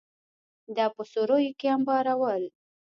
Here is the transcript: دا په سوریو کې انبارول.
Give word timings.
دا 0.75 0.85
په 0.95 1.01
سوریو 1.11 1.57
کې 1.59 1.67
انبارول. 1.75 2.43